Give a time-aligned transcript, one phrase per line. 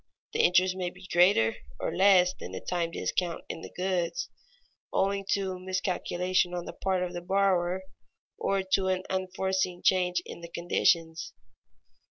[0.33, 4.31] The interest may be greater or less than the time discount in the goods,
[4.91, 7.83] owing to miscalculation on the part of the borrower
[8.39, 11.33] or to an unforeseen change in the conditions.